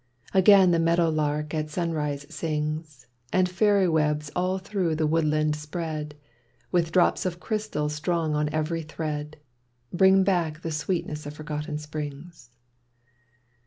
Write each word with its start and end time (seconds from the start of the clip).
Again 0.33 0.71
the 0.71 0.79
meadow 0.79 1.09
lark 1.09 1.53
at 1.53 1.69
sunrise 1.69 2.25
sings, 2.27 3.05
And 3.31 3.47
fairy 3.47 3.87
webs 3.87 4.31
all 4.35 4.57
through 4.57 4.95
the 4.95 5.05
wood 5.05 5.27
land 5.27 5.55
spread, 5.55 6.15
With 6.71 6.91
drops 6.91 7.23
of 7.23 7.39
crystal 7.39 7.87
strung 7.87 8.33
on 8.33 8.49
every 8.51 8.81
thread, 8.81 9.37
Bring 9.93 10.23
back 10.23 10.63
the 10.63 10.71
sweetness 10.71 11.27
of 11.27 11.35
forgotten 11.35 11.77
Springs. 11.77 12.49